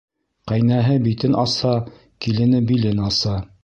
Ҡәйнәһе 0.51 0.95
битен 1.05 1.39
асһа, 1.43 1.77
килене... 2.27 2.67
билен 2.75 3.09
аса. 3.13 3.41